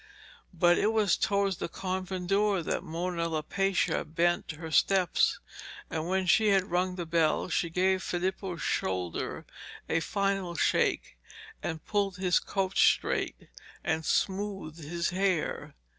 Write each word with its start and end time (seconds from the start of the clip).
But 0.51 0.79
it 0.79 0.91
was 0.93 1.15
towards 1.15 1.57
the 1.57 1.67
convent 1.69 2.25
door 2.29 2.63
that 2.63 2.81
Mona 2.81 3.29
Lapaccia 3.29 4.03
bent 4.03 4.53
her 4.53 4.71
steps, 4.71 5.39
and, 5.91 6.07
when 6.07 6.25
she 6.25 6.47
had 6.47 6.71
rung 6.71 6.95
the 6.95 7.05
bell, 7.05 7.49
she 7.49 7.69
gave 7.69 8.01
Filippo's 8.01 8.63
shoulder 8.63 9.45
a 9.87 9.99
final 9.99 10.55
shake, 10.55 11.19
and 11.61 11.85
pulled 11.85 12.17
his 12.17 12.39
coat 12.39 12.77
straight 12.77 13.47
and 13.83 14.03
smoothed 14.03 14.79
his 14.79 15.11
hair. 15.11 15.75